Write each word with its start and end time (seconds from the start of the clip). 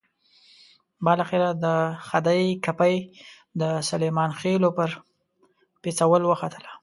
بالاخره 1.05 1.49
د 1.63 1.65
خدۍ 2.07 2.43
کپۍ 2.65 2.95
د 3.61 3.63
سلیمان 3.89 4.29
خېلو 4.39 4.69
پر 4.77 4.89
پېڅول 5.81 6.23
وختله. 6.27 6.71